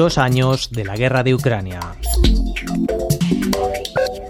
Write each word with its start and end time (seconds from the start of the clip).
dos 0.00 0.16
años 0.16 0.70
de 0.70 0.86
la 0.86 0.96
guerra 0.96 1.22
de 1.22 1.34
Ucrania. 1.34 1.78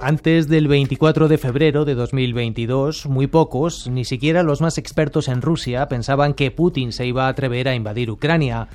Antes 0.01 0.49
del 0.49 0.67
24 0.67 1.29
de 1.29 1.38
febrero 1.38 1.85
de 1.85 1.95
2022, 1.95 3.06
muy 3.06 3.29
pocos, 3.29 3.87
ni 3.87 4.04
siquiera 4.04 4.43
los 4.43 4.61
más 4.61 4.79
expertos 4.79 5.29
en 5.29 5.41
Rusia, 5.41 5.87
pensaban 5.87 6.35
que 6.35 6.51
Putin 6.51 6.93
se 6.93 7.06
iba 7.06 7.26
a 7.26 7.29
atrever 7.29 7.69
a 7.69 7.76
invadir 7.76 8.11
Ucrania. 8.11 8.67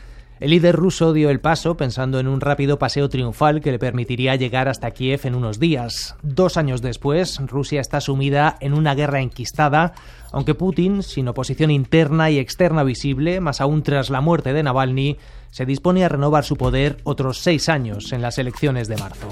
El 0.41 0.49
líder 0.49 0.75
ruso 0.75 1.13
dio 1.13 1.29
el 1.29 1.39
paso 1.39 1.77
pensando 1.77 2.19
en 2.19 2.27
un 2.27 2.41
rápido 2.41 2.77
paseo 2.77 3.07
triunfal 3.07 3.61
que 3.61 3.71
le 3.71 3.79
permitiría 3.79 4.35
llegar 4.35 4.67
hasta 4.67 4.91
Kiev 4.91 5.21
en 5.23 5.33
unos 5.33 5.59
días. 5.59 6.17
Dos 6.23 6.57
años 6.57 6.81
después, 6.81 7.39
Rusia 7.47 7.79
está 7.79 8.01
sumida 8.01 8.57
en 8.59 8.73
una 8.73 8.95
guerra 8.95 9.21
enquistada, 9.21 9.93
aunque 10.33 10.53
Putin, 10.53 11.03
sin 11.03 11.29
oposición 11.29 11.71
interna 11.71 12.31
y 12.31 12.39
externa 12.39 12.83
visible, 12.83 13.39
más 13.39 13.61
aún 13.61 13.81
tras 13.81 14.09
la 14.09 14.19
muerte 14.19 14.51
de 14.51 14.63
Navalny, 14.63 15.17
se 15.51 15.65
dispone 15.65 16.03
a 16.03 16.09
renovar 16.09 16.43
su 16.43 16.57
poder 16.57 16.97
otros 17.05 17.37
seis 17.37 17.69
años 17.69 18.11
en 18.11 18.21
las 18.21 18.37
elecciones 18.37 18.89
de 18.89 18.97
marzo. 18.97 19.29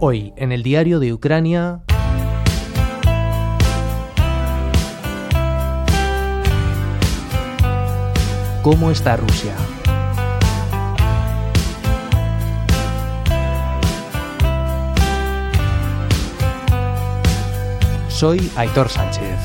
Hoy, 0.00 0.32
en 0.36 0.52
el 0.52 0.62
diario 0.62 0.98
de 0.98 1.12
Ucrania, 1.12 1.82
¿Cómo 8.70 8.90
está 8.90 9.16
Rusia? 9.16 9.56
Soy 18.10 18.52
Aitor 18.56 18.90
Sánchez. 18.90 19.38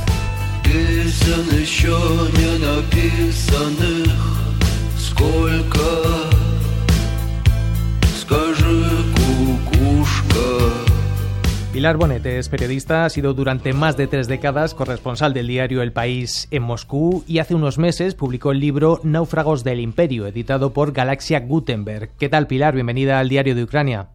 Pilar 11.84 11.98
Bonet 11.98 12.26
es 12.26 12.48
periodista, 12.48 13.04
ha 13.04 13.10
sido 13.10 13.34
durante 13.34 13.74
más 13.74 13.98
de 13.98 14.08
tres 14.08 14.30
décadas 14.30 14.74
corresponsal 14.74 15.34
del 15.34 15.48
diario 15.48 15.82
El 15.82 15.92
País 15.92 16.48
en 16.50 16.64
Moscú 16.64 17.26
y 17.28 17.40
hace 17.40 17.56
unos 17.56 17.78
meses 17.78 18.16
publicó 18.16 18.54
el 18.54 18.62
libro 18.62 19.02
Náufragos 19.04 19.66
del 19.66 19.82
Imperio, 19.82 20.26
editado 20.26 20.72
por 20.72 20.94
Galaxia 20.94 21.42
Gutenberg. 21.42 22.12
¿Qué 22.18 22.30
tal, 22.30 22.48
Pilar? 22.48 22.74
Bienvenida 22.74 23.20
al 23.20 23.28
diario 23.28 23.54
de 23.54 23.64
Ucrania. 23.64 24.08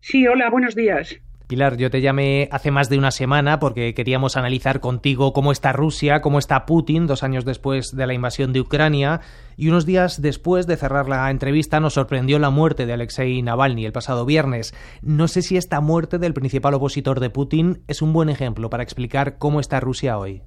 Sí, 0.00 0.26
hola, 0.26 0.50
buenos 0.50 0.74
días. 0.74 1.16
Pilar, 1.46 1.76
yo 1.76 1.90
te 1.90 2.00
llamé 2.00 2.48
hace 2.50 2.72
más 2.72 2.88
de 2.90 2.98
una 2.98 3.12
semana 3.12 3.60
porque 3.60 3.94
queríamos 3.94 4.36
analizar 4.36 4.80
contigo 4.80 5.32
cómo 5.32 5.52
está 5.52 5.72
Rusia, 5.72 6.20
cómo 6.20 6.40
está 6.40 6.66
Putin 6.66 7.06
dos 7.06 7.22
años 7.22 7.44
después 7.44 7.94
de 7.94 8.04
la 8.04 8.14
invasión 8.14 8.52
de 8.52 8.60
Ucrania 8.60 9.20
y 9.56 9.68
unos 9.68 9.86
días 9.86 10.20
después 10.20 10.66
de 10.66 10.76
cerrar 10.76 11.08
la 11.08 11.30
entrevista 11.30 11.78
nos 11.78 11.94
sorprendió 11.94 12.40
la 12.40 12.50
muerte 12.50 12.84
de 12.84 12.94
Alexei 12.94 13.42
Navalny 13.42 13.86
el 13.86 13.92
pasado 13.92 14.26
viernes. 14.26 14.74
No 15.02 15.28
sé 15.28 15.40
si 15.40 15.56
esta 15.56 15.80
muerte 15.80 16.18
del 16.18 16.34
principal 16.34 16.74
opositor 16.74 17.20
de 17.20 17.30
Putin 17.30 17.78
es 17.86 18.02
un 18.02 18.12
buen 18.12 18.28
ejemplo 18.28 18.68
para 18.68 18.82
explicar 18.82 19.38
cómo 19.38 19.60
está 19.60 19.78
Rusia 19.78 20.18
hoy. 20.18 20.42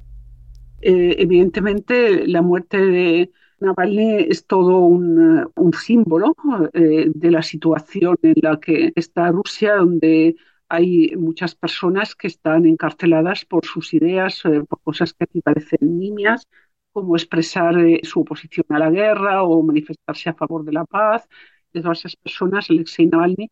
Eh, 0.82 1.16
evidentemente, 1.18 2.28
la 2.28 2.42
muerte 2.42 2.78
de 2.78 3.32
Navalny 3.62 4.26
es 4.28 4.46
todo 4.46 4.80
un, 4.80 5.48
símbolo 5.80 6.36
eh, 6.74 7.10
de 7.14 7.32
la 7.32 7.42
situación 7.42 8.18
en 8.22 8.36
la 8.42 8.60
que 8.60 8.92
está 8.96 9.32
Rusia, 9.32 9.76
donde 9.76 10.36
hay 10.70 11.16
muchas 11.18 11.56
personas 11.56 12.16
que 12.16 12.28
están 12.28 12.66
encarceladas 12.66 13.46
por 13.46 13.66
sus 13.66 13.94
ideas, 13.94 14.44
eh, 14.46 14.64
por 14.68 14.82
cosas 14.82 15.14
que 15.14 15.26
aquí 15.26 15.42
parecen 15.42 15.80
nimias, 16.00 16.48
como 16.92 17.16
expresar 17.16 17.78
eh, 17.80 18.02
su 18.04 18.22
oposición 18.22 18.66
a 18.70 18.80
la 18.80 18.90
guerra 18.92 19.44
o 19.44 19.64
manifestarse 19.64 20.30
a 20.30 20.34
favor 20.36 20.64
de 20.66 20.74
la 20.74 20.86
paz. 20.86 21.28
De 21.74 21.82
todas 21.82 22.00
esas 22.00 22.16
personas, 22.16 22.70
Alexei 22.70 23.08
Navalny 23.08 23.50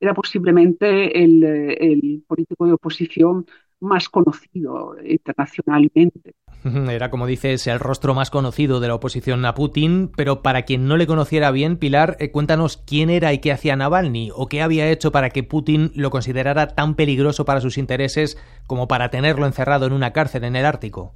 era 0.00 0.14
posiblemente 0.14 1.22
el, 1.24 1.42
eh, 1.44 1.74
el 1.80 2.24
político 2.26 2.66
de 2.66 2.72
oposición 2.74 3.46
más 3.80 4.08
conocido 4.08 4.96
internacionalmente. 5.04 6.34
Era, 6.90 7.10
como 7.10 7.26
dices, 7.26 7.66
el 7.66 7.78
rostro 7.78 8.14
más 8.14 8.30
conocido 8.30 8.80
de 8.80 8.88
la 8.88 8.94
oposición 8.94 9.44
a 9.44 9.54
Putin, 9.54 10.10
pero 10.16 10.42
para 10.42 10.62
quien 10.62 10.88
no 10.88 10.96
le 10.96 11.06
conociera 11.06 11.50
bien, 11.50 11.76
Pilar, 11.76 12.16
eh, 12.18 12.30
cuéntanos 12.30 12.76
quién 12.76 13.10
era 13.10 13.32
y 13.32 13.38
qué 13.38 13.52
hacía 13.52 13.76
Navalny, 13.76 14.30
o 14.34 14.48
qué 14.48 14.62
había 14.62 14.90
hecho 14.90 15.12
para 15.12 15.30
que 15.30 15.42
Putin 15.42 15.92
lo 15.94 16.10
considerara 16.10 16.68
tan 16.68 16.96
peligroso 16.96 17.44
para 17.44 17.60
sus 17.60 17.78
intereses 17.78 18.36
como 18.66 18.88
para 18.88 19.10
tenerlo 19.10 19.46
encerrado 19.46 19.86
en 19.86 19.92
una 19.92 20.12
cárcel 20.12 20.44
en 20.44 20.56
el 20.56 20.66
Ártico. 20.66 21.14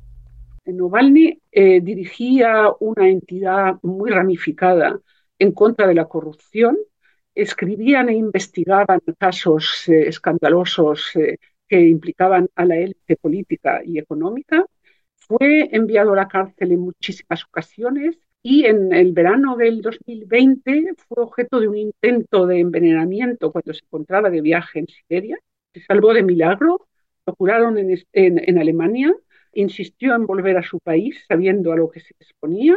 Navalny 0.64 1.40
eh, 1.50 1.80
dirigía 1.80 2.70
una 2.78 3.08
entidad 3.08 3.78
muy 3.82 4.10
ramificada 4.10 5.00
en 5.38 5.52
contra 5.52 5.88
de 5.88 5.94
la 5.94 6.04
corrupción, 6.04 6.78
escribían 7.34 8.08
e 8.10 8.14
investigaban 8.14 9.00
casos 9.18 9.88
eh, 9.88 10.08
escandalosos 10.08 11.10
que 11.72 11.80
implicaban 11.80 12.50
a 12.54 12.66
la 12.66 12.76
élite 12.76 13.16
política 13.16 13.80
y 13.82 13.98
económica 13.98 14.66
fue 15.16 15.74
enviado 15.74 16.12
a 16.12 16.16
la 16.16 16.28
cárcel 16.28 16.72
en 16.72 16.80
muchísimas 16.80 17.44
ocasiones 17.44 18.18
y 18.42 18.66
en 18.66 18.92
el 18.92 19.12
verano 19.14 19.56
del 19.56 19.80
2020 19.80 20.92
fue 21.08 21.24
objeto 21.24 21.60
de 21.60 21.68
un 21.68 21.78
intento 21.78 22.46
de 22.46 22.60
envenenamiento 22.60 23.50
cuando 23.50 23.72
se 23.72 23.86
encontraba 23.86 24.28
de 24.28 24.42
viaje 24.42 24.80
en 24.80 24.86
Siberia. 24.86 25.38
Se 25.72 25.80
salvó 25.80 26.12
de 26.12 26.22
milagro, 26.22 26.88
lo 27.24 27.34
curaron 27.36 27.78
en, 27.78 28.58
Alemania, 28.58 29.14
insistió 29.54 30.14
en 30.14 30.26
volver 30.26 30.58
a 30.58 30.62
su 30.62 30.78
país 30.78 31.24
sabiendo 31.26 31.72
a 31.72 31.76
lo 31.76 31.88
que 31.90 32.00
se 32.00 32.12
exponía, 32.20 32.76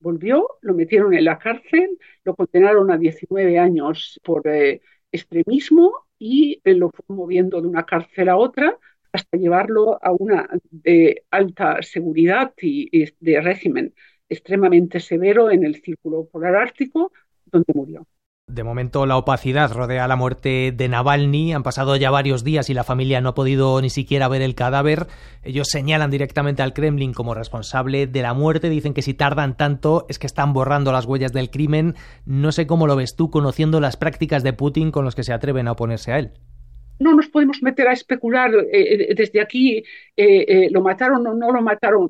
volvió, 0.00 0.48
lo 0.60 0.74
metieron 0.74 1.14
en 1.14 1.24
la 1.24 1.38
cárcel, 1.38 1.98
lo 2.24 2.34
condenaron 2.34 2.90
a 2.90 2.98
19 2.98 3.58
años 3.58 4.20
por 4.22 4.46
eh, 4.46 4.82
extremismo 5.10 6.03
y 6.18 6.60
eh, 6.64 6.74
lo 6.74 6.90
fue 6.90 7.16
moviendo 7.16 7.60
de 7.60 7.68
una 7.68 7.84
cárcel 7.84 8.28
a 8.28 8.36
otra 8.36 8.78
hasta 9.12 9.36
llevarlo 9.36 9.98
a 10.02 10.12
una 10.12 10.48
de 10.70 11.24
alta 11.30 11.80
seguridad 11.82 12.52
y, 12.60 13.12
de 13.20 13.40
régimen 13.40 13.94
extremadamente 14.28 14.98
severo 15.00 15.50
en 15.50 15.64
el 15.64 15.76
Círculo 15.82 16.26
Polar 16.26 16.56
Ártico, 16.56 17.12
donde 17.46 17.72
murió. 17.74 18.06
De 18.46 18.62
momento 18.62 19.06
la 19.06 19.16
opacidad 19.16 19.72
rodea 19.72 20.06
la 20.06 20.16
muerte 20.16 20.70
de 20.70 20.88
Navalny. 20.88 21.54
Han 21.54 21.62
pasado 21.62 21.96
ya 21.96 22.10
varios 22.10 22.44
días 22.44 22.68
y 22.68 22.74
la 22.74 22.84
familia 22.84 23.22
no 23.22 23.30
ha 23.30 23.34
podido 23.34 23.80
ni 23.80 23.88
siquiera 23.88 24.28
ver 24.28 24.42
el 24.42 24.54
cadáver. 24.54 25.06
Ellos 25.42 25.68
señalan 25.70 26.10
directamente 26.10 26.62
al 26.62 26.74
Kremlin 26.74 27.14
como 27.14 27.32
responsable 27.32 28.06
de 28.06 28.22
la 28.22 28.34
muerte. 28.34 28.68
Dicen 28.68 28.92
que 28.92 29.00
si 29.00 29.14
tardan 29.14 29.56
tanto 29.56 30.04
es 30.10 30.18
que 30.18 30.26
están 30.26 30.52
borrando 30.52 30.92
las 30.92 31.06
huellas 31.06 31.32
del 31.32 31.50
crimen. 31.50 31.94
No 32.26 32.52
sé 32.52 32.66
cómo 32.66 32.86
lo 32.86 32.96
ves 32.96 33.16
tú 33.16 33.30
conociendo 33.30 33.80
las 33.80 33.96
prácticas 33.96 34.42
de 34.42 34.52
Putin 34.52 34.90
con 34.90 35.06
los 35.06 35.14
que 35.14 35.24
se 35.24 35.32
atreven 35.32 35.66
a 35.66 35.72
oponerse 35.72 36.12
a 36.12 36.18
él 36.18 36.32
no 36.98 37.14
nos 37.14 37.28
podemos 37.28 37.62
meter 37.62 37.88
a 37.88 37.92
especular 37.92 38.54
eh, 38.54 39.10
eh, 39.10 39.14
desde 39.14 39.40
aquí, 39.40 39.82
eh, 40.16 40.68
lo 40.70 40.80
mataron 40.80 41.26
o 41.26 41.34
no 41.34 41.52
lo 41.52 41.60
mataron. 41.60 42.08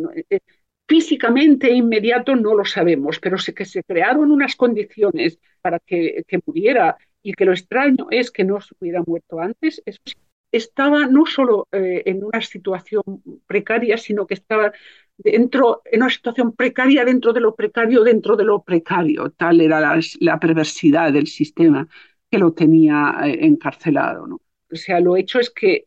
Físicamente 0.86 1.70
inmediato 1.72 2.36
no 2.36 2.54
lo 2.54 2.64
sabemos, 2.64 3.18
pero 3.20 3.38
sé 3.38 3.54
que 3.54 3.64
se 3.64 3.82
crearon 3.82 4.30
unas 4.30 4.56
condiciones 4.56 5.38
para 5.60 5.78
que, 5.78 6.24
muriera 6.46 6.96
y 7.22 7.32
que 7.32 7.44
lo 7.44 7.52
extraño 7.52 8.08
es 8.10 8.30
que 8.30 8.44
no 8.44 8.60
se 8.60 8.74
hubiera 8.78 9.02
muerto 9.06 9.40
antes. 9.40 9.82
estaba 10.52 11.06
no 11.06 11.26
solo 11.26 11.66
en 11.72 12.22
una 12.22 12.40
situación 12.40 13.02
precaria, 13.46 13.96
sino 13.96 14.26
que 14.26 14.34
estaba 14.34 14.72
dentro, 15.16 15.82
en 15.84 16.02
una 16.02 16.10
situación 16.10 16.52
precaria 16.52 17.04
dentro 17.04 17.32
de 17.32 17.40
lo 17.40 17.54
precario, 17.54 18.04
dentro 18.04 18.36
de 18.36 18.44
lo 18.44 18.62
precario. 18.62 19.30
Tal 19.30 19.60
era 19.60 19.80
la, 19.80 19.98
la 20.20 20.38
perversidad 20.38 21.12
del 21.12 21.26
sistema 21.26 21.88
que 22.30 22.38
lo 22.38 22.52
tenía 22.52 23.16
encarcelado. 23.24 24.26
¿no? 24.26 24.40
O 24.70 24.76
sea, 24.76 25.00
lo 25.00 25.16
hecho 25.16 25.38
es 25.38 25.50
que 25.50 25.84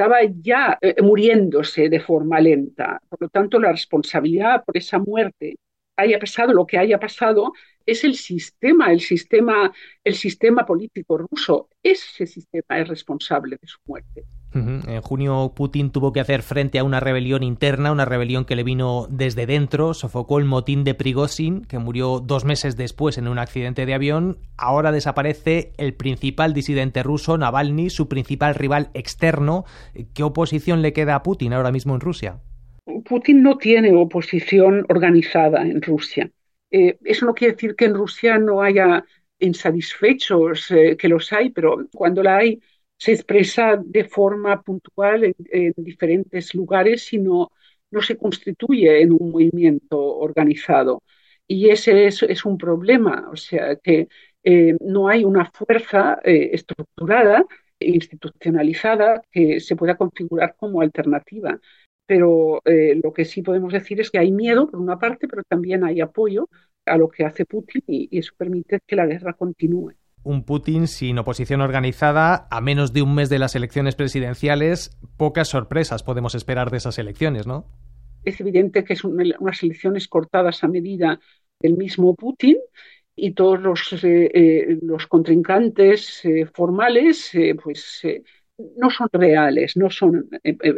estaba 0.00 0.20
ya 0.24 0.78
eh, 0.80 0.94
muriéndose 1.02 1.90
de 1.90 2.00
forma 2.00 2.40
lenta. 2.40 3.02
Por 3.06 3.20
lo 3.20 3.28
tanto, 3.28 3.60
la 3.60 3.70
responsabilidad 3.70 4.64
por 4.64 4.74
esa 4.78 4.98
muerte, 4.98 5.58
haya 5.94 6.18
pasado 6.18 6.54
lo 6.54 6.64
que 6.64 6.78
haya 6.78 6.98
pasado, 6.98 7.52
es 7.84 8.02
el 8.04 8.14
sistema, 8.14 8.92
el 8.92 9.00
sistema, 9.00 9.70
el 10.02 10.14
sistema 10.14 10.64
político 10.64 11.18
ruso. 11.18 11.68
Ese 11.82 12.26
sistema 12.26 12.80
es 12.80 12.88
responsable 12.88 13.58
de 13.60 13.68
su 13.68 13.76
muerte. 13.84 14.24
En 14.52 15.00
junio 15.00 15.52
Putin 15.54 15.90
tuvo 15.90 16.12
que 16.12 16.18
hacer 16.18 16.42
frente 16.42 16.80
a 16.80 16.84
una 16.84 16.98
rebelión 16.98 17.44
interna, 17.44 17.92
una 17.92 18.04
rebelión 18.04 18.44
que 18.44 18.56
le 18.56 18.64
vino 18.64 19.06
desde 19.08 19.46
dentro, 19.46 19.94
sofocó 19.94 20.38
el 20.38 20.44
motín 20.44 20.82
de 20.82 20.94
Prigozhin, 20.94 21.64
que 21.64 21.78
murió 21.78 22.18
dos 22.18 22.44
meses 22.44 22.76
después 22.76 23.16
en 23.16 23.28
un 23.28 23.38
accidente 23.38 23.86
de 23.86 23.94
avión. 23.94 24.38
Ahora 24.56 24.90
desaparece 24.90 25.72
el 25.78 25.94
principal 25.94 26.52
disidente 26.52 27.04
ruso, 27.04 27.38
Navalny, 27.38 27.90
su 27.90 28.08
principal 28.08 28.56
rival 28.56 28.90
externo. 28.94 29.64
¿Qué 30.14 30.24
oposición 30.24 30.82
le 30.82 30.92
queda 30.92 31.14
a 31.14 31.22
Putin 31.22 31.52
ahora 31.52 31.70
mismo 31.70 31.94
en 31.94 32.00
Rusia? 32.00 32.40
Putin 33.04 33.42
no 33.42 33.56
tiene 33.56 33.94
oposición 33.94 34.84
organizada 34.88 35.62
en 35.62 35.80
Rusia. 35.80 36.28
Eh, 36.72 36.98
eso 37.04 37.26
no 37.26 37.34
quiere 37.34 37.54
decir 37.54 37.76
que 37.76 37.84
en 37.84 37.94
Rusia 37.94 38.38
no 38.38 38.62
haya 38.62 39.04
insatisfechos, 39.38 40.70
eh, 40.70 40.96
que 40.96 41.08
los 41.08 41.32
hay, 41.32 41.50
pero 41.50 41.86
cuando 41.92 42.22
la 42.22 42.38
hay 42.38 42.60
se 43.00 43.12
expresa 43.12 43.78
de 43.82 44.04
forma 44.04 44.62
puntual 44.62 45.24
en, 45.24 45.72
diferentes 45.76 46.54
lugares, 46.54 47.02
sino 47.04 47.50
no 47.90 48.02
se 48.02 48.16
constituye 48.18 49.02
en 49.02 49.12
un 49.12 49.30
movimiento 49.32 49.98
organizado. 49.98 51.02
Y 51.46 51.70
ese 51.70 52.06
es, 52.06 52.44
un 52.44 52.58
problema, 52.58 53.28
o 53.32 53.36
sea, 53.36 53.76
que 53.76 54.08
eh, 54.44 54.76
no 54.80 55.08
hay 55.08 55.24
una 55.24 55.46
fuerza 55.46 56.20
eh, 56.24 56.50
estructurada 56.52 57.44
e 57.78 57.90
institucionalizada 57.90 59.22
que 59.32 59.60
se 59.60 59.76
pueda 59.76 59.96
configurar 59.96 60.54
como 60.56 60.80
alternativa. 60.82 61.58
Pero 62.06 62.60
eh, 62.64 63.00
lo 63.02 63.12
que 63.12 63.24
sí 63.24 63.42
podemos 63.42 63.72
decir 63.72 64.00
es 64.00 64.10
que 64.10 64.18
hay 64.18 64.32
miedo, 64.32 64.70
por 64.70 64.80
una 64.80 64.98
parte, 64.98 65.28
pero 65.28 65.42
también 65.48 65.84
hay 65.84 66.00
apoyo 66.00 66.48
a 66.86 66.98
lo 66.98 67.08
que 67.08 67.24
hace 67.24 67.46
Putin 67.46 67.82
y 67.86 68.18
eso 68.18 68.32
permite 68.36 68.80
que 68.86 68.96
la 68.96 69.06
guerra 69.06 69.32
continúe 69.34 69.94
un 70.22 70.44
Putin 70.44 70.86
sin 70.86 71.18
oposición 71.18 71.60
organizada 71.60 72.46
a 72.50 72.60
menos 72.60 72.92
de 72.92 73.02
un 73.02 73.14
mes 73.14 73.28
de 73.28 73.38
las 73.38 73.54
elecciones 73.56 73.94
presidenciales. 73.94 74.96
Pocas 75.16 75.48
sorpresas 75.48 76.02
podemos 76.02 76.34
esperar 76.34 76.70
de 76.70 76.78
esas 76.78 76.98
elecciones, 76.98 77.46
¿no? 77.46 77.66
Es 78.24 78.40
evidente 78.40 78.84
que 78.84 78.96
son 78.96 79.18
unas 79.38 79.62
elecciones 79.62 80.06
cortadas 80.08 80.62
a 80.62 80.68
medida 80.68 81.20
del 81.58 81.76
mismo 81.76 82.14
Putin 82.14 82.58
y 83.16 83.32
todos 83.32 83.60
los, 83.60 83.92
eh, 84.04 84.30
eh, 84.32 84.78
los 84.82 85.06
contrincantes 85.06 86.24
eh, 86.24 86.46
formales 86.46 87.32
pues 87.62 88.02
no 88.76 88.90
son 88.90 89.08
reales, 89.12 89.76
no 89.76 89.90
son 89.90 90.28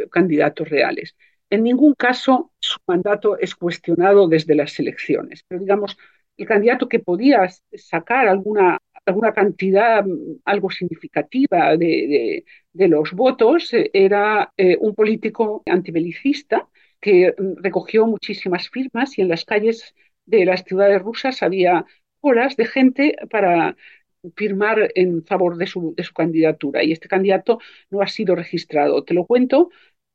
candidatos 0.09 0.69
reales. 0.69 1.15
En 1.49 1.63
ningún 1.63 1.93
caso 1.93 2.51
su 2.59 2.77
mandato 2.87 3.37
es 3.37 3.55
cuestionado 3.55 4.27
desde 4.27 4.55
las 4.55 4.79
elecciones, 4.79 5.43
pero 5.47 5.61
digamos, 5.61 5.97
el 6.37 6.47
candidato 6.47 6.87
que 6.87 6.99
podía 6.99 7.47
sacar 7.75 8.27
alguna 8.27 8.79
alguna 9.05 9.33
cantidad 9.33 10.03
mm, 10.05 10.41
algo 10.45 10.69
significativa 10.71 11.75
de, 11.77 12.45
los 12.73 13.11
votos, 13.13 13.73
eh, 13.73 13.89
era 13.93 14.53
eh, 14.57 14.77
un 14.79 14.95
político 14.95 15.63
antibelicista 15.65 16.67
que 16.99 17.33
mm, 17.37 17.61
recogió 17.63 18.07
muchísimas 18.07 18.69
firmas 18.69 19.17
y 19.17 19.21
en 19.21 19.29
las 19.29 19.45
calles 19.45 19.93
de 20.25 20.45
las 20.45 20.63
ciudades 20.63 21.01
rusas 21.01 21.43
había 21.43 21.85
colas 22.21 22.55
de 22.55 22.65
gente 22.65 23.15
para 23.29 23.75
firmar 24.35 24.91
en 24.95 25.25
favor 25.25 25.57
de 25.57 25.67
su, 25.67 25.95
candidatura. 26.15 26.83
Y 26.83 26.93
este 26.93 27.09
candidato 27.09 27.59
no 27.89 28.01
ha 28.01 28.07
sido 28.07 28.35
registrado. 28.35 29.03
Te 29.03 29.13
lo 29.13 29.25
cuento 29.25 29.69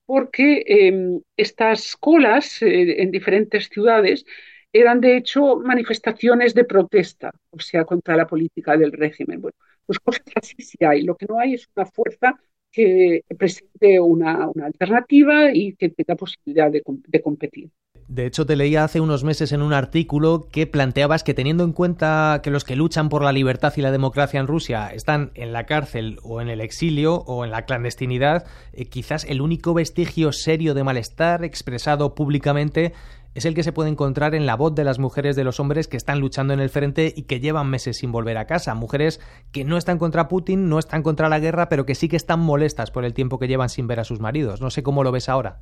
porque 0.06 0.64
em, 0.67 1.20
estas 1.37 1.96
colas 1.96 2.62
eh, 2.62 3.02
en 3.02 3.11
diferentes 3.11 3.69
ciudades 3.69 4.25
eran 4.73 5.00
de 5.00 5.17
hecho 5.17 5.56
manifestaciones 5.56 6.55
de 6.55 6.65
protesta, 6.65 7.32
o 7.50 7.59
sea, 7.59 7.85
contra 7.85 8.17
la 8.17 8.26
política 8.26 8.76
del 8.76 8.93
régimen. 8.93 9.41
Bueno, 9.41 9.56
pues 9.87 9.99
cosas 9.99 10.25
así 10.35 10.56
sí 10.59 10.79
hay. 10.85 11.03
Lo 11.03 11.17
que 11.17 11.26
no 11.26 11.38
hay 11.38 11.55
es 11.55 11.69
una 11.75 11.87
fuerza 11.87 12.38
que 12.70 13.23
presente 13.38 13.99
una, 13.99 14.50
alternativa 14.62 15.53
y 15.53 15.75
que 15.75 15.88
tenga 15.88 16.17
posibilidad 16.17 16.70
de, 16.70 16.82
de, 16.85 17.23
competir. 17.23 17.70
De 18.09 18.26
hecho, 18.26 18.47
te 18.47 18.56
leía 18.56 18.85
hace 18.85 19.00
unos 19.00 19.25
meses 19.25 19.53
en 19.53 19.62
un 19.62 19.73
artículo 19.73 20.49
que 20.50 20.67
planteabas 20.67 21.25
que 21.25 21.35
teniendo 21.35 21.64
en 21.64 21.73
cuenta 21.73 22.41
que 22.43 22.50
los 22.50 22.64
que 22.64 22.76
luchan 22.76 23.09
por 23.09 23.23
la 23.23 23.32
libertad 23.32 23.73
y 23.76 23.82
la 23.82 23.91
democracia 23.91 24.41
en 24.41 24.47
Rusia 24.47 24.88
están 24.88 25.31
en 25.35 25.53
la 25.53 25.64
cárcel 25.64 26.19
o 26.23 26.41
en 26.41 26.49
el 26.49 26.61
exilio 26.61 27.17
o 27.26 27.44
en 27.44 27.50
la 27.50 27.67
clandestinidad, 27.67 28.47
eh, 28.73 28.87
quizás 28.87 29.25
el 29.25 29.41
único 29.41 29.75
vestigio 29.75 30.32
serio 30.32 30.75
de 30.75 30.85
malestar 30.85 31.44
expresado 31.44 32.14
públicamente 32.14 32.93
es 33.38 33.44
el 33.44 33.55
que 33.55 33.62
se 33.62 33.73
puede 33.73 33.88
encontrar 33.88 34.35
en 34.35 34.46
la 34.46 34.56
voz 34.56 34.75
de 34.75 34.85
las 34.85 34.99
mujeres 34.99 35.37
de 35.37 35.44
los 35.44 35.61
hombres 35.61 35.87
que 35.87 35.96
están 35.96 36.19
luchando 36.19 36.52
en 36.55 36.61
el 36.61 36.70
frente 36.70 37.12
y 37.17 37.23
que 37.23 37.40
llevan 37.40 37.70
meses 37.70 37.99
sin 37.99 38.11
volver 38.11 38.37
a 38.37 38.46
casa. 38.46 38.75
Mujeres 38.75 39.20
que 39.52 39.64
no 39.64 39.76
están 39.76 39.99
contra 39.99 40.29
Putin, 40.29 40.69
no 40.69 40.79
están 40.79 41.02
contra 41.02 41.29
la 41.29 41.38
guerra, 41.38 41.69
pero 41.69 41.87
que 41.87 41.94
sí 41.94 42.08
que 42.08 42.17
están 42.17 42.40
molestas 42.40 42.90
por 42.90 43.05
el 43.05 43.14
tiempo 43.14 43.38
que 43.38 43.46
llevan 43.46 43.69
sin 43.69 43.87
ver 43.87 44.00
a 44.00 44.05
sus 44.05 44.19
maridos. 44.19 44.61
No 44.61 44.70
sé 44.70 44.82
cómo 44.82 45.05
lo 45.05 45.12
ves 45.12 45.29
ahora. 45.29 45.61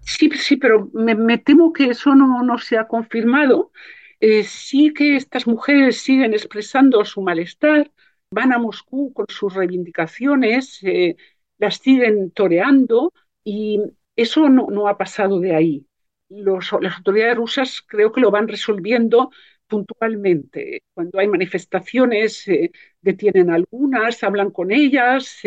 Sí, 0.00 0.30
sí, 0.36 0.56
pero 0.56 0.90
me, 0.94 1.38
temo 1.38 1.72
que 1.72 1.90
eso 1.90 2.14
no, 2.14 2.58
se 2.58 2.78
ha 2.78 2.88
confirmado. 2.88 3.72
Eh, 4.20 4.42
sí 4.44 4.94
que 4.94 5.16
estas 5.16 5.46
mujeres 5.46 6.00
siguen 6.00 6.32
expresando 6.32 7.04
su 7.04 7.20
malestar, 7.20 7.92
van 8.30 8.54
a 8.54 8.58
Moscú 8.58 9.12
con 9.12 9.26
sus 9.28 9.54
reivindicaciones, 9.54 10.80
eh, 10.82 11.16
las 11.58 11.76
siguen 11.76 12.30
toreando 12.30 13.12
y 13.44 13.80
eso 14.16 14.48
no 14.48 14.88
ha 14.88 14.96
pasado 14.96 15.40
de 15.40 15.54
ahí 15.54 15.87
las 16.28 16.72
autoridades 16.72 17.36
rusas 17.36 17.82
creo 17.86 18.12
que 18.12 18.20
lo 18.20 18.30
van 18.30 18.48
resolviendo 18.48 19.30
puntualmente. 19.68 20.82
Cuando 20.94 21.18
hay 21.18 21.28
manifestaciones, 21.28 22.48
eh, 22.48 22.72
detienen 23.00 23.50
algunas, 23.50 24.22
hablan 24.24 24.50
con 24.50 24.72
ellas, 24.72 25.40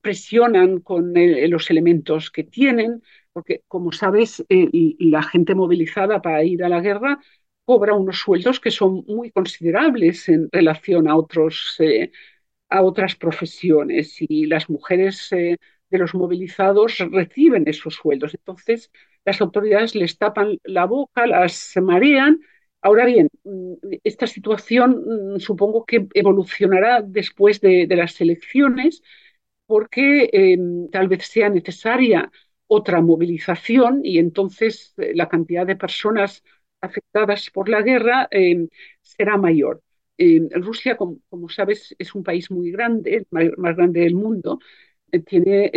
presionan 0.00 0.80
con 0.80 1.16
eh, 1.16 1.48
los 1.48 1.70
elementos 1.70 2.30
que 2.30 2.44
tienen, 2.44 3.02
porque 3.32 3.62
como 3.68 3.92
sabes, 3.92 4.44
eh, 4.48 4.94
la 4.98 5.22
gente 5.22 5.54
movilizada 5.54 6.22
para 6.22 6.44
ir 6.44 6.64
a 6.64 6.68
la 6.68 6.80
guerra 6.80 7.20
cobra 7.64 7.94
unos 7.94 8.18
sueldos 8.20 8.60
que 8.60 8.70
son 8.70 9.04
muy 9.06 9.30
considerables 9.30 10.28
en 10.28 10.48
relación 10.50 11.06
a, 11.08 11.16
otros, 11.16 11.76
a 12.70 12.82
otras 12.82 13.14
profesiones 13.16 14.16
y 14.20 14.46
las 14.46 14.70
mujeres 14.70 15.28
de 15.30 15.98
los 15.98 16.14
movilizados 16.14 16.98
reciben 17.10 17.68
esos 17.68 17.94
sueldos. 17.94 18.34
Entonces, 18.34 18.90
las 19.28 19.42
autoridades 19.42 19.94
les 19.94 20.16
tapan 20.18 20.58
la 20.64 20.86
boca, 20.86 21.26
las 21.26 21.74
marean. 21.82 22.40
Ahora 22.80 23.04
bien, 23.04 23.28
mm, 23.44 23.74
esta 24.04 24.26
situación 24.26 24.90
mm, 25.36 25.40
supongo 25.40 25.84
que 25.84 26.06
evolucionará 26.14 27.02
después 27.02 27.60
de, 27.60 27.86
las 28.02 28.20
elecciones 28.20 29.02
porque 29.66 30.30
em, 30.32 30.88
tal 30.90 31.08
vez 31.08 31.22
sea 31.26 31.48
necesaria 31.50 32.30
otra 32.66 33.00
movilización 33.02 34.00
y 34.04 34.18
entonces 34.18 34.94
eh, 34.98 35.12
la 35.14 35.28
cantidad 35.28 35.66
de 35.66 35.76
personas 35.76 36.42
afectadas 36.80 37.50
por 37.50 37.68
la 37.68 37.82
guerra 37.82 38.28
em, 38.30 38.68
será 39.02 39.36
mayor. 39.36 39.82
Em, 40.16 40.48
Rusia, 40.68 40.96
como, 40.96 41.48
sabes, 41.50 41.94
es 41.98 42.14
un 42.14 42.22
país 42.24 42.50
muy 42.50 42.70
grande, 42.70 43.08
el 43.16 43.54
más 43.58 43.76
grande 43.76 44.00
del 44.00 44.14
mundo, 44.14 44.58
eh, 45.12 45.20
tiene 45.20 45.70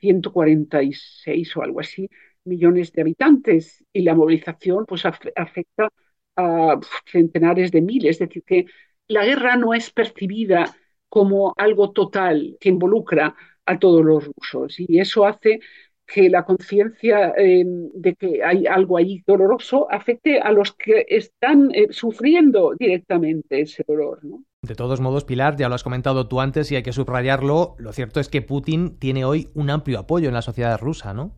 146 0.00 1.48
eh, 1.48 1.58
o 1.58 1.62
algo 1.62 1.80
así 1.80 2.08
millones 2.44 2.92
de 2.92 3.02
habitantes 3.02 3.84
y 3.92 4.02
la 4.02 4.14
movilización 4.14 4.84
pues 4.86 5.04
afecta 5.04 5.88
a 6.36 6.80
centenares 7.06 7.70
de 7.70 7.82
miles. 7.82 8.20
Es 8.20 8.28
decir, 8.28 8.42
que 8.44 8.66
la 9.08 9.24
guerra 9.24 9.56
no 9.56 9.74
es 9.74 9.90
percibida 9.90 10.64
como 11.08 11.52
algo 11.56 11.92
total 11.92 12.56
que 12.60 12.70
involucra 12.70 13.34
a 13.66 13.78
todos 13.78 14.04
los 14.04 14.26
rusos 14.26 14.80
y 14.80 14.98
eso 14.98 15.26
hace 15.26 15.60
que 16.06 16.28
la 16.28 16.44
conciencia 16.44 17.32
em, 17.36 17.90
de 17.94 18.14
que 18.14 18.42
hay 18.44 18.66
algo 18.66 18.96
ahí 18.96 19.22
doloroso 19.26 19.90
afecte 19.90 20.40
a 20.40 20.52
los 20.52 20.72
que 20.72 21.06
están 21.08 21.70
eh, 21.74 21.88
sufriendo 21.90 22.74
directamente 22.78 23.60
ese 23.60 23.84
dolor. 23.86 24.20
De 24.62 24.74
todos 24.74 25.00
modos, 25.00 25.24
Pilar, 25.24 25.56
ya 25.56 25.68
lo 25.68 25.74
has 25.74 25.82
comentado 25.82 26.28
tú 26.28 26.40
antes 26.40 26.70
y 26.70 26.76
hay 26.76 26.82
que 26.82 26.92
subrayarlo, 26.92 27.76
lo 27.78 27.92
cierto 27.92 28.20
es 28.20 28.28
que 28.28 28.42
Putin 28.42 28.98
tiene 28.98 29.24
hoy 29.24 29.48
un 29.54 29.70
amplio 29.70 29.98
apoyo 29.98 30.28
en 30.28 30.34
la 30.34 30.42
sociedad 30.42 30.78
rusa, 30.78 31.14
¿no? 31.14 31.36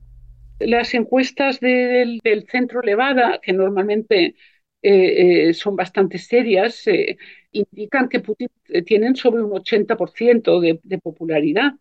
Las 0.60 0.94
encuestas 0.94 1.60
del, 1.60 2.20
centro 2.50 2.80
Levada, 2.82 3.40
que 3.42 3.52
normalmente 3.52 4.36
eh, 4.82 5.48
eh, 5.48 5.54
son 5.54 5.76
bastante 5.76 6.18
serias, 6.18 6.86
eh, 6.86 7.16
indican 7.52 8.08
que 8.08 8.20
Putin 8.20 8.48
tienen 8.86 9.16
sobre 9.16 9.42
un 9.42 9.52
80% 9.52 10.60
de, 10.60 10.80
de 10.82 10.98
popularidad. 10.98 11.74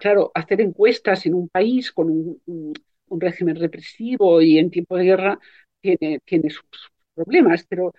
claro, 0.00 0.30
hacer 0.34 0.60
encuestas 0.60 1.26
en 1.26 1.34
un 1.34 1.48
país 1.48 1.92
con 1.92 2.10
un, 2.46 2.74
régimen 3.20 3.56
represivo 3.56 4.42
y 4.42 4.58
en 4.58 4.70
tiempo 4.70 4.96
de 4.96 5.04
guerra 5.04 5.38
tiene, 5.80 6.50
sus 6.50 6.64
problemas, 7.14 7.66
pero, 7.68 7.92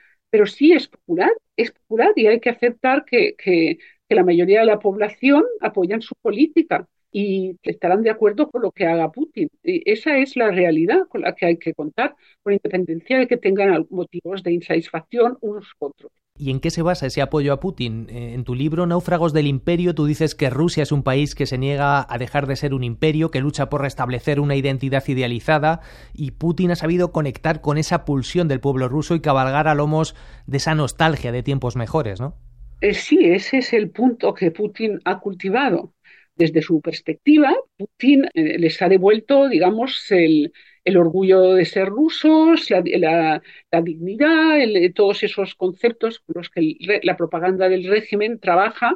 sí 0.45 0.74
es 0.74 0.88
popular, 0.89 1.31
es 1.55 1.72
popular 1.72 2.12
y 2.15 2.27
hay 2.27 2.39
que 2.41 2.50
aceptar 2.50 3.05
que, 3.05 3.36
que, 3.38 3.77
que 4.10 4.15
la 4.15 4.24
mayoría 4.24 4.60
de 4.62 4.65
la 4.65 4.79
población 4.79 5.43
apoyan 5.62 6.01
su 6.01 6.15
política 6.15 6.88
y 7.17 7.57
estarán 7.63 8.03
de 8.03 8.10
acuerdo 8.10 8.50
con 8.50 8.62
lo 8.62 8.72
que 8.72 8.88
haga 8.88 9.10
Putin. 9.10 9.48
Y 9.63 9.89
esa 9.89 10.17
es 10.17 10.36
la 10.36 10.51
realidad 10.51 11.07
con 11.07 11.22
la 11.22 11.34
que 11.34 11.45
hay 11.45 11.57
que 11.57 11.74
contar, 11.74 12.13
con 12.43 12.51
independencia 12.51 13.17
de 13.17 13.25
que 13.25 13.38
tengan 13.38 13.88
motivos 13.89 14.43
de 14.43 14.51
insatisfacción 14.51 15.38
unos 15.39 15.65
u 15.79 15.86
otros. 15.86 16.12
¿Y 16.38 16.51
en 16.51 16.60
qué 16.60 16.72
se 16.72 16.81
basa 16.81 17.05
ese 17.05 17.22
apoyo 17.22 17.53
a 17.53 17.62
Putin? 17.62 18.07
Eh, 18.10 18.34
en 18.34 18.43
tu 18.43 18.53
libro 18.53 18.86
Náufragos 18.86 19.31
del 19.31 19.48
Imperio 19.48 19.95
tú 19.95 20.05
dices 20.05 20.36
que 20.36 20.50
Rusia 20.50 20.84
es 20.84 20.91
un 20.91 21.03
país 21.03 21.36
que 21.36 21.45
se 21.45 21.57
niega 21.57 22.05
a 22.10 22.17
dejar 22.17 22.48
de 22.48 22.57
ser 22.57 22.74
un 22.74 22.84
imperio, 22.84 23.31
que 23.31 23.39
lucha 23.39 23.69
por 23.69 23.79
restablecer 23.79 24.41
una 24.41 24.57
identidad 24.57 25.07
idealizada 25.07 25.79
y 26.13 26.31
Putin 26.31 26.72
ha 26.72 26.75
sabido 26.75 27.13
conectar 27.13 27.62
con 27.62 27.77
esa 27.77 28.03
pulsión 28.03 28.50
del 28.50 28.60
pueblo 28.60 28.89
ruso 28.89 29.15
y 29.15 29.22
cabalgar 29.22 29.69
a 29.69 29.75
lomos 29.75 30.17
de 30.48 30.57
esa 30.57 30.75
nostalgia 30.75 31.31
de 31.31 31.43
tiempos 31.43 31.77
mejores, 31.77 32.19
¿no? 32.19 32.36
Eh, 32.81 32.93
sí, 32.93 33.19
ese 33.24 33.60
es 33.60 33.72
el 33.72 33.89
punto 33.89 34.34
que 34.34 34.51
Putin 34.51 35.00
ha 35.05 35.19
cultivado 35.22 35.93
desde 36.35 36.61
su 36.61 36.81
perspectiva, 36.81 37.55
Putin 37.77 38.25
eh, 38.33 38.59
les 38.59 38.81
ha 38.81 38.89
devuelto, 38.89 39.47
digamos, 39.47 40.11
el, 40.11 40.51
orgullo 40.97 41.53
de 41.53 41.65
ser 41.65 41.87
rusos, 41.87 42.69
la, 42.69 43.41
dignidad, 43.83 44.59
todos 44.93 45.23
esos 45.23 45.55
conceptos 45.55 46.19
con 46.19 46.35
los 46.35 46.49
que 46.49 46.77
la 47.03 47.17
propaganda 47.17 47.69
del 47.69 47.87
régimen 47.87 48.39
trabaja 48.39 48.95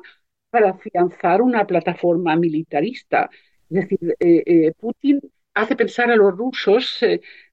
para 0.51 0.71
afianzar 0.71 1.41
una 1.41 1.65
plataforma 1.65 2.35
militarista. 2.35 3.29
Es 3.69 3.81
decir, 3.81 4.15
eh, 4.19 4.43
eh, 4.45 4.73
Putin 4.79 5.19
hace 5.53 5.75
pensar 5.75 6.11
a 6.11 6.15
los 6.15 6.35
rusos 6.37 6.99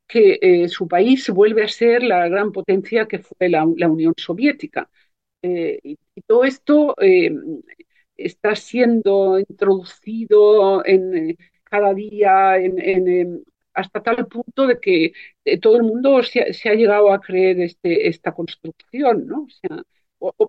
que 0.07 0.67
su 0.69 0.87
país 0.87 1.29
vuelve 1.31 1.65
a 1.65 1.69
ser 1.69 2.03
la 2.03 2.29
gran 2.29 2.53
potencia 2.53 3.09
que 3.09 3.19
fue 3.19 3.49
la, 3.49 3.65
Unión 3.65 4.15
Soviética. 4.17 4.89
Eh, 5.43 5.79
y, 5.83 5.99
todo 6.27 6.45
esto 6.45 6.95
está 8.17 8.55
siendo 8.57 9.39
introducido 9.39 10.85
en, 10.85 11.37
cada 11.65 11.95
día 11.95 12.57
en, 12.59 13.45
hasta 13.75 14.03
tal 14.03 14.27
punto 14.27 14.67
de 14.67 14.81
que 14.81 15.13
todo 15.61 15.77
el 15.77 15.83
mundo 15.83 16.23
se, 16.23 16.41
ha 16.69 16.75
llegado 16.75 17.13
a 17.13 17.21
creer 17.21 17.61
este, 17.61 18.09
esta 18.09 18.33
construcción, 18.33 19.27
¿no? 19.27 19.43
O 19.43 19.49
sea, 19.51 19.83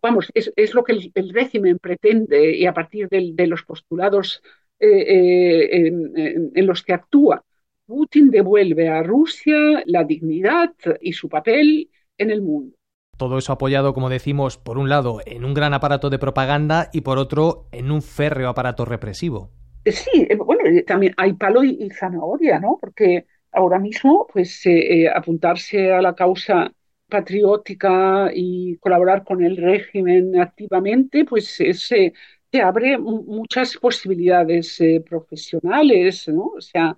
vamos, 0.02 0.32
es, 0.34 0.74
lo 0.74 0.84
que 0.84 0.94
el, 1.14 1.30
régimen 1.34 1.80
pretende 1.80 2.56
y 2.56 2.66
a 2.66 2.74
partir 2.74 3.10
de, 3.10 3.48
los 3.48 3.64
postulados 3.64 4.42
en, 4.80 6.66
los 6.66 6.84
que 6.84 6.94
actúa. 6.94 7.44
Putin 7.86 8.30
devuelve 8.30 8.90
a 8.90 9.04
Rusia 9.04 9.84
la 9.86 10.04
dignidad 10.04 10.74
y 11.02 11.14
su 11.14 11.30
papel 11.30 11.90
en 12.18 12.32
el 12.32 12.42
mundo. 12.42 12.77
Todo 13.18 13.38
eso 13.38 13.54
apoyado, 13.54 13.94
como 13.94 14.10
decimos, 14.10 14.58
por 14.58 14.78
un 14.78 14.90
lado 14.90 15.20
en 15.26 15.44
un 15.44 15.54
gran 15.54 15.74
aparato 15.74 16.10
de 16.10 16.20
propaganda 16.20 16.90
y 16.94 17.02
por 17.02 17.18
otro 17.18 17.68
en 17.72 17.92
un 17.92 18.02
férreo 18.02 18.50
aparato 18.50 18.86
represivo. 18.86 19.52
Sí, 19.86 20.28
eh, 20.30 20.36
bueno, 20.36 20.64
también 20.86 21.14
hay 21.18 21.34
palo 21.34 21.64
y, 21.64 21.90
zanahoria, 21.90 22.60
¿no? 22.60 22.78
Porque 22.80 23.26
ahora 23.52 23.80
mismo, 23.80 24.28
pues, 24.32 24.66
eh, 24.66 25.04
eh, 25.04 25.10
apuntarse 25.10 25.92
a 25.92 26.02
la 26.02 26.14
causa 26.14 26.72
patriótica 27.08 28.30
y 28.34 28.78
colaborar 28.78 29.24
con 29.24 29.44
el 29.44 29.58
régimen 29.58 30.40
activamente, 30.40 31.26
pues 31.26 31.48
se 31.56 32.14
te 32.50 32.62
abre 32.62 32.98
muchas 32.98 33.78
posibilidades 33.78 34.80
profesionales, 35.06 36.28
¿no? 36.28 36.48
O 36.58 36.62
sea, 36.62 36.98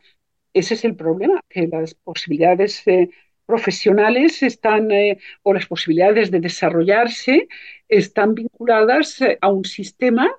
ese 0.53 0.73
es 0.73 0.85
el 0.85 0.95
problema, 0.95 1.41
que 1.47 1.67
las 1.67 1.93
posibilidades 1.93 2.85
eh, 2.87 3.09
profesionales 3.49 4.43
están, 4.43 4.91
eh, 4.91 5.17
o 5.41 5.55
las 5.55 5.65
posibilidades 5.65 6.29
de 6.29 6.39
desarrollarse 6.39 7.47
están 7.87 8.35
vinculadas 8.35 9.19
eh, 9.21 9.39
a 9.41 9.49
un 9.49 9.65
sistema 9.65 10.29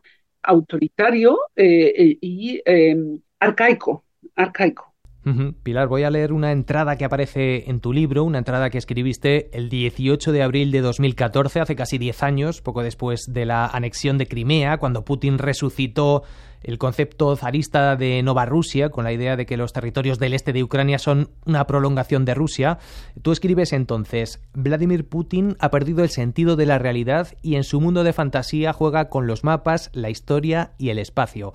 autoritario 0.43 1.37
y 1.57 2.63
arcaico, 3.41 4.05
arcaico. 4.37 4.91
Pilar, 5.63 5.87
voy 5.87 6.05
a 6.05 6.11
leer 6.11 6.33
una 6.33 6.51
entrada 6.51 6.97
que 6.97 7.05
aparece 7.05 7.69
en 7.69 7.81
tu 7.81 7.93
libro, 7.93 8.25
una 8.25 8.39
entrada 8.39 8.71
que 8.71 8.79
escribiste 8.79 9.51
el 9.53 9.69
18 9.69 10.33
de 10.33 10.43
abril 10.43 10.73
de 10.73 10.81
2014, 10.81 11.61
hace 11.61 11.77
casi 11.77 11.99
10 11.99 12.23
años, 12.23 12.63
poco 12.63 12.83
después 12.83 13.27
de 13.29 13.45
la 13.45 13.67
anexión 13.67 14.17
de 14.17 14.27
Crimea, 14.27 14.79
cuando 14.79 15.05
Putin 15.05 15.37
resucitó 15.37 16.23
el 16.63 16.79
concepto 16.79 17.35
zarista 17.37 17.97
de 17.97 18.23
Nova 18.23 18.47
Rusia, 18.47 18.91
con 18.91 19.05
la 19.05 19.13
idea 19.13 19.37
de 19.37 19.47
que 19.47 19.57
los 19.57 19.73
territorios 19.73 20.19
del 20.19 20.35
este 20.35 20.53
de 20.53 20.63
Ucrania 20.63 20.99
son 20.99 21.31
una 21.47 21.67
prolongación 21.67 22.25
de 22.25 22.35
Rusia. 22.35 22.79
Tú 23.23 23.33
escribes 23.33 23.73
entonces, 23.73 24.43
Vladimir 24.53 25.09
Putin 25.09 25.57
ha 25.59 25.71
perdido 25.71 26.03
el 26.03 26.11
sentido 26.11 26.57
de 26.57 26.67
la 26.67 26.79
realidad 26.79 27.29
y 27.43 27.57
en 27.57 27.65
su 27.65 27.81
mundo 27.81 28.05
de 28.05 28.13
fantasía 28.13 28.73
juega 28.73 29.09
con 29.09 29.27
los 29.27 29.45
mapas, 29.45 29.91
la 29.95 30.11
historia 30.11 30.73
y 30.79 30.91
el 30.91 30.99
espacio. 30.99 31.53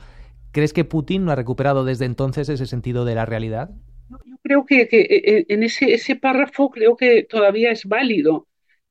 ¿Crees 0.51 0.74
que 0.74 0.85
Putin 0.85 1.25
no 1.25 1.31
ha 1.31 1.35
recuperado 1.35 1.83
desde 1.83 2.05
entonces 2.05 2.50
ese 2.50 2.65
sentido 2.65 3.05
de 3.05 3.15
la 3.15 3.25
realidad? 3.25 3.71
Yo 4.09 4.38
creo 4.41 4.65
que, 4.65 4.81
eh, 4.81 4.88
eh, 4.91 5.45
en 5.50 5.63
ese, 5.63 6.15
párrafo 6.15 6.69
creo 6.69 6.95
que 6.95 7.24
todavía 7.24 7.71
es 7.71 7.85
válido, 7.85 8.47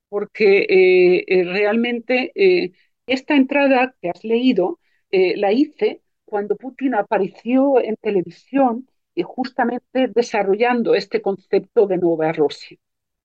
porque 0.09 1.25
eh, 1.26 1.44
realmente 1.44 2.33
esta 3.06 3.35
entrada 3.35 3.94
que 4.00 4.11
has 4.11 4.23
leído 4.25 4.78
la 5.11 5.52
hice 5.52 6.02
cuando 6.35 6.57
Putin 6.57 6.97
apareció 6.97 7.81
en 7.81 7.95
televisión 7.95 8.88
y 9.14 9.23
justamente 9.23 10.09
desarrollando 10.09 10.97
este 10.97 11.23
concepto 11.23 11.87
de 11.87 11.97
Nueva 11.97 12.33
Rusia, 12.33 12.76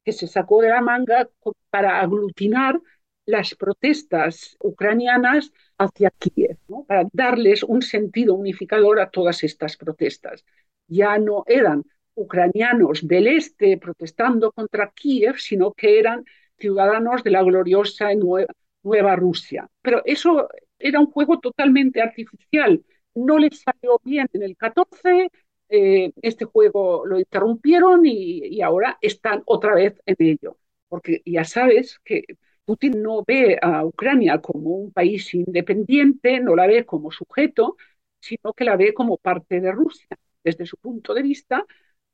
que 0.05 0.11
se 0.11 0.27
sacó 0.27 0.61
de 0.61 0.69
la 0.69 0.79
manga 0.81 1.27
para 1.71 2.01
aglutinar 2.01 2.79
las 3.25 3.55
protestas 3.55 4.55
ucranianas 4.59 5.51
hacia 5.79 6.11
Kiev, 6.11 6.59
para 6.87 7.07
darles 7.11 7.63
un 7.63 7.81
sentido 7.81 8.35
unificador 8.35 8.99
a 8.99 9.09
todas 9.09 9.43
estas 9.43 9.75
protestas. 9.75 10.45
Ya 10.87 11.17
no 11.17 11.45
eran 11.47 11.85
ucranianos 12.13 13.07
del 13.07 13.25
este 13.25 13.79
protestando 13.79 14.51
contra 14.51 14.91
Kiev, 14.91 15.39
sino 15.39 15.73
que 15.73 15.97
eran 15.97 16.25
ciudadanos 16.59 17.23
de 17.23 17.31
la 17.31 17.41
gloriosa 17.41 18.13
Nueva, 18.13 18.53
Nueva 18.83 19.15
Rusia. 19.15 19.67
Pero 19.81 20.03
eso 20.05 20.47
era 20.77 20.99
un 20.99 21.07
juego 21.07 21.39
totalmente 21.39 22.03
artificial. 22.03 22.83
No 23.15 23.37
les 23.37 23.61
salió 23.61 23.99
bien 24.03 24.27
en 24.33 24.43
el 24.43 24.55
14, 24.57 25.29
eh, 25.69 26.11
este 26.21 26.45
juego 26.45 27.05
lo 27.05 27.19
interrumpieron 27.19 28.05
y, 28.05 28.61
ahora 28.61 28.97
están 29.01 29.43
otra 29.45 29.75
vez 29.75 30.01
en 30.05 30.15
ello. 30.19 30.57
Porque 30.87 31.21
ya 31.25 31.43
sabes 31.43 31.99
que 32.03 32.23
Putin 32.65 33.01
no 33.03 33.23
ve 33.25 33.57
a 33.61 33.85
Ucrania 33.85 34.39
como 34.41 34.71
un 34.71 34.91
país 34.91 35.33
independiente, 35.33 36.39
no 36.39 36.55
la 36.55 36.67
ve 36.67 36.85
como 36.85 37.11
sujeto, 37.11 37.77
sino 38.19 38.53
que 38.53 38.63
la 38.65 38.75
ve 38.77 38.93
como 38.93 39.17
parte 39.17 39.61
de 39.61 39.71
Rusia. 39.71 40.07
Desde 40.43 40.65
su 40.65 40.77
punto 40.77 41.13
de 41.13 41.21
vista, 41.21 41.65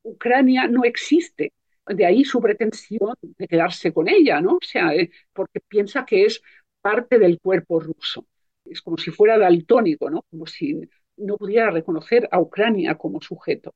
Ucrania 0.04 0.68
no 0.68 0.84
existe. 0.86 1.54
De 1.88 2.06
ahí 2.06 2.24
su 2.26 2.42
pretensión 2.42 3.14
de 3.22 3.48
quedarse 3.48 3.94
con 3.94 4.10
ella, 4.10 4.42
¿no? 4.42 4.56
O 4.56 4.60
sea, 4.62 4.94
eh, 4.96 5.12
porque 5.34 5.60
piensa 5.62 6.06
que 6.06 6.26
es 6.26 6.42
parte 6.82 7.20
del 7.20 7.40
cuerpo 7.40 7.80
ruso. 7.80 8.26
Es 8.66 8.82
como 8.82 8.98
si 8.98 9.12
fuera 9.12 9.38
daltónico, 9.38 10.10
¿no? 10.10 10.24
Como 10.30 10.46
si 10.46 10.82
no 11.18 11.38
pudiera 11.38 11.72
reconocer 11.72 12.28
a 12.32 12.40
Ucrania 12.42 12.96
como 12.96 13.22
sujeto 13.22 13.74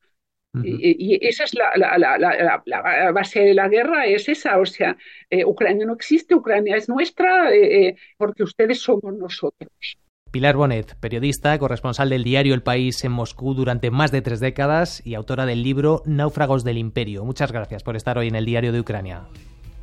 y, 0.63 1.19
esa 1.27 1.43
es 1.43 1.53
la, 1.53 3.11
base 3.13 3.39
de 3.41 3.53
la 3.53 3.67
guerra, 3.67 4.05
es 4.05 4.27
esa, 4.29 4.59
o 4.59 4.65
sea, 4.65 4.97
eh, 5.29 5.45
Ucrania 5.45 5.85
no 5.85 5.93
existe, 5.93 6.35
Ucrania 6.35 6.75
es 6.75 6.89
nuestra, 6.89 7.53
eh, 7.53 7.87
eh, 7.87 7.95
porque 8.17 8.43
ustedes 8.43 8.81
somos 8.81 9.13
nosotros. 9.15 9.69
Pilar 10.31 10.55
Bonet, 10.55 10.95
periodista, 10.99 11.57
corresponsal 11.57 12.09
del 12.09 12.23
diario 12.23 12.53
El 12.53 12.61
País 12.61 13.03
en 13.03 13.11
Moscú 13.11 13.55
durante 13.55 13.89
más 13.89 14.11
de 14.11 14.21
tres 14.21 14.39
décadas 14.39 15.05
y 15.05 15.15
autora 15.15 15.45
del 15.45 15.63
libro 15.63 16.03
Náufragos 16.05 16.63
del 16.63 16.77
Imperio. 16.77 17.25
Muchas 17.25 17.51
gracias 17.51 17.83
por 17.83 17.95
estar 17.95 18.17
hoy 18.17 18.27
en 18.27 18.35
el 18.35 18.45
diario 18.45 18.71
de 18.71 18.79
Ucrania. 18.79 19.23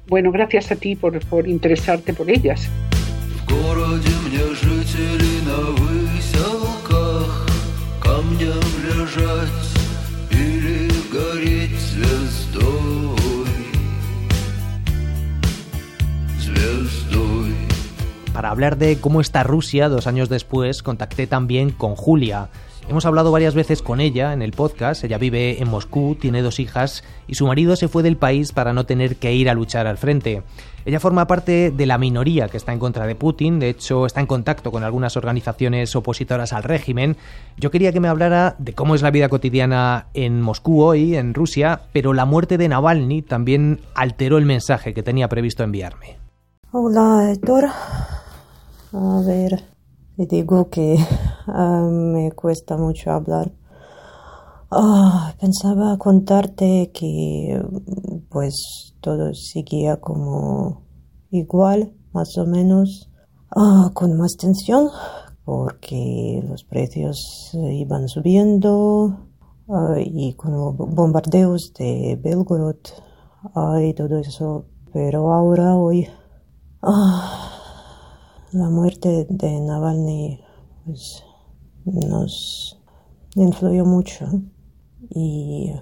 Bueno, 0.06 0.30
gracias 0.30 0.70
a 0.70 0.76
ti 0.76 0.94
por, 0.94 1.18
por 1.26 1.48
interesarte 1.48 2.14
por 2.14 2.30
ellas. 2.30 2.70
Para 18.36 18.50
hablar 18.50 18.76
de 18.76 19.00
cómo 19.00 19.22
está 19.22 19.44
Rusia 19.44 19.88
dos 19.88 20.06
años 20.06 20.28
después, 20.28 20.82
contacté 20.82 21.26
también 21.26 21.70
con 21.70 21.96
Julia. 21.96 22.50
Hemos 22.86 23.06
hablado 23.06 23.32
varias 23.32 23.54
veces 23.54 23.80
con 23.80 23.98
ella 23.98 24.34
en 24.34 24.42
el 24.42 24.52
podcast, 24.52 25.02
ella 25.04 25.16
vive 25.16 25.62
en 25.62 25.70
Moscú, 25.70 26.18
tiene 26.20 26.42
dos 26.42 26.60
hijas 26.60 27.02
y 27.26 27.36
su 27.36 27.46
marido 27.46 27.76
se 27.76 27.88
fue 27.88 28.02
del 28.02 28.18
país 28.18 28.52
para 28.52 28.74
no 28.74 28.84
tener 28.84 29.16
que 29.16 29.32
ir 29.32 29.48
a 29.48 29.54
luchar 29.54 29.86
al 29.86 29.96
frente. 29.96 30.42
Ella 30.84 31.00
forma 31.00 31.26
parte 31.26 31.70
de 31.70 31.86
la 31.86 31.96
minoría 31.96 32.48
que 32.48 32.58
está 32.58 32.74
en 32.74 32.78
contra 32.78 33.06
de 33.06 33.14
Putin, 33.14 33.58
de 33.58 33.70
hecho 33.70 34.04
está 34.04 34.20
en 34.20 34.26
contacto 34.26 34.70
con 34.70 34.84
algunas 34.84 35.16
organizaciones 35.16 35.96
opositoras 35.96 36.52
al 36.52 36.62
régimen. 36.62 37.16
Yo 37.56 37.70
quería 37.70 37.94
que 37.94 38.00
me 38.00 38.08
hablara 38.08 38.54
de 38.58 38.74
cómo 38.74 38.94
es 38.94 39.00
la 39.00 39.10
vida 39.10 39.30
cotidiana 39.30 40.08
en 40.12 40.42
Moscú 40.42 40.82
hoy, 40.82 41.16
en 41.16 41.32
Rusia, 41.32 41.84
pero 41.94 42.12
la 42.12 42.26
muerte 42.26 42.58
de 42.58 42.68
Navalny 42.68 43.22
también 43.22 43.80
alteró 43.94 44.36
el 44.36 44.44
mensaje 44.44 44.92
que 44.92 45.02
tenía 45.02 45.30
previsto 45.30 45.62
enviarme. 45.64 46.18
Hola, 46.70 47.30
Héctor. 47.32 47.70
A 48.92 49.20
ver, 49.26 49.64
te 50.16 50.26
digo 50.26 50.70
que 50.70 50.96
ah, 51.48 51.88
me 51.90 52.30
cuesta 52.32 52.76
mucho 52.76 53.10
hablar. 53.10 53.52
Ah, 54.70 55.34
pensaba 55.40 55.98
contarte 55.98 56.92
que 56.94 57.60
pues 58.28 58.94
todo 59.00 59.34
seguía 59.34 59.96
como 60.00 60.82
igual, 61.30 61.94
más 62.12 62.38
o 62.38 62.46
menos, 62.46 63.10
ah, 63.50 63.90
con 63.92 64.16
más 64.16 64.36
tensión, 64.36 64.88
porque 65.44 66.42
los 66.48 66.62
precios 66.62 67.50
iban 67.54 68.08
subiendo 68.08 69.26
y 69.98 70.34
con 70.34 70.76
bombardeos 70.76 71.72
de 71.76 72.18
Belgorod 72.22 72.76
y 73.82 73.94
todo 73.94 74.18
eso. 74.18 74.66
Pero 74.92 75.32
ahora, 75.32 75.76
hoy, 75.76 76.08
la 78.52 78.70
muerte 78.70 79.26
de 79.28 79.60
Navalny 79.60 80.40
pues, 80.84 81.24
nos 81.84 82.80
influyó 83.34 83.84
mucho 83.84 84.26
y 85.10 85.72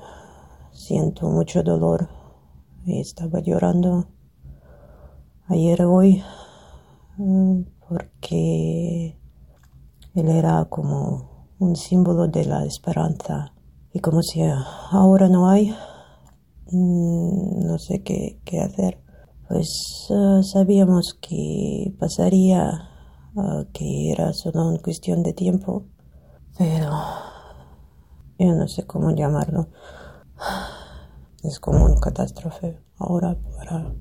siento 0.72 1.28
mucho 1.28 1.62
dolor 1.62 2.08
estaba 2.86 3.40
llorando 3.40 4.06
ayer 5.48 5.82
hoy 5.82 6.22
porque 7.88 9.18
él 10.14 10.28
era 10.28 10.64
como 10.66 11.48
un 11.58 11.76
símbolo 11.76 12.28
de 12.28 12.46
la 12.46 12.64
esperanza 12.64 13.52
y 13.92 14.00
como 14.00 14.22
si 14.22 14.42
ahora 14.90 15.28
no 15.28 15.48
hay 15.48 15.70
mm, 16.72 17.66
no 17.66 17.78
sé 17.78 18.02
qué, 18.02 18.40
qué 18.44 18.60
hacer. 18.60 19.03
Pues 19.48 20.08
ah, 20.10 20.40
sabíamos 20.42 21.18
que 21.20 21.94
pasaría, 21.98 22.88
ah, 23.36 23.64
que 23.72 24.12
era 24.12 24.32
solo 24.32 24.68
una 24.68 24.78
cuestión 24.78 25.22
de 25.22 25.32
tiempo, 25.32 25.84
pero 26.56 26.90
yo 28.38 28.54
no 28.54 28.66
sé 28.68 28.86
cómo 28.86 29.10
llamarlo. 29.10 29.68
Es 31.42 31.60
como 31.60 31.84
una 31.84 32.00
catástrofe 32.00 32.80
ahora 32.96 33.36
para, 33.54 33.94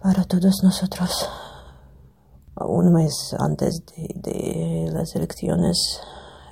para 0.00 0.24
todos 0.24 0.64
nosotros. 0.64 1.28
Un 2.56 2.92
mes 2.92 3.32
antes 3.38 3.84
de, 3.86 4.12
de 4.16 4.90
las 4.90 5.14
elecciones 5.14 6.00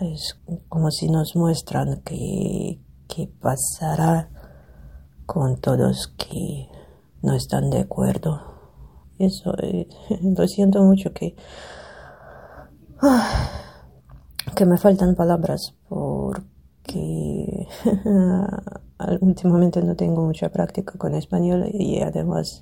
es 0.00 0.38
como 0.68 0.92
si 0.92 1.08
nos 1.08 1.34
muestran 1.34 2.02
que, 2.02 2.80
que 3.08 3.26
pasará 3.26 4.30
con 5.26 5.60
todos 5.60 6.14
que 6.16 6.68
no 7.24 7.34
están 7.34 7.70
de 7.70 7.80
acuerdo. 7.80 8.40
Eso, 9.18 9.54
eh, 9.62 9.88
lo 10.22 10.46
siento 10.46 10.82
mucho 10.82 11.12
que, 11.12 11.34
ah, 13.00 13.50
que 14.54 14.66
me 14.66 14.76
faltan 14.76 15.14
palabras 15.14 15.74
porque 15.88 17.66
últimamente 19.20 19.82
no 19.82 19.96
tengo 19.96 20.24
mucha 20.24 20.50
práctica 20.50 20.98
con 20.98 21.14
español 21.14 21.68
y 21.72 22.00
además 22.00 22.60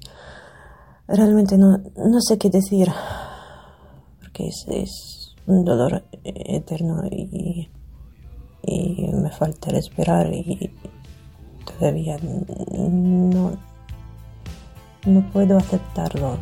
realmente 1.09 1.59
no, 1.59 1.79
no 1.97 2.21
sé 2.21 2.39
qué 2.39 2.49
decir 2.49 2.89
porque 4.21 4.47
es, 4.47 4.65
es 4.69 5.35
un 5.47 5.65
dolor 5.65 6.05
eterno 6.23 7.03
y, 7.11 7.69
y 8.63 9.13
me 9.13 9.31
falta 9.33 9.71
respirar 9.71 10.33
y 10.33 10.71
todavía 11.67 12.17
no, 12.19 13.53
no 15.07 15.21
puedo 15.33 15.57
aceptarlo. 15.59 16.39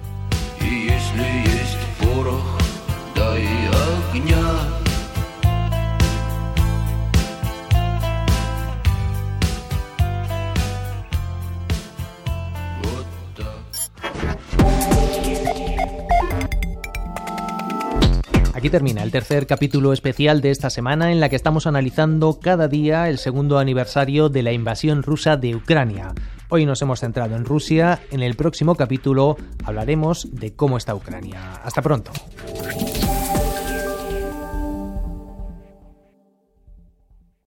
Aquí 18.53 18.69
termina 18.69 19.03
el 19.03 19.11
tercer 19.11 19.47
capítulo 19.47 19.95
especial 19.95 20.43
de 20.43 20.51
esta 20.51 20.69
semana 20.69 21.13
en 21.13 21.21
la 21.21 21.31
que 21.31 21.37
estamos 21.37 21.67
analizando 21.67 22.41
cada 22.41 22.69
día 22.69 23.09
el 23.09 23.17
segundo 23.17 23.59
aniversario 23.59 24.29
de 24.29 24.43
la 24.43 24.53
invasión 24.53 25.03
rusa 25.03 25.39
de 25.39 25.57
Ucrania. 25.57 26.13
Hoy 26.53 26.67
nos 26.67 26.83
hemos 26.83 26.99
centrado 26.99 27.37
en 27.37 27.45
Rusia, 27.45 28.01
en 28.11 28.25
el 28.25 28.35
próximo 28.35 28.75
capítulo 28.75 29.37
hablaremos 29.65 30.29
de 30.33 30.53
cómo 30.53 30.79
está 30.79 30.97
Ucrania. 30.97 31.55
Hasta 31.63 31.81
pronto. 31.81 32.11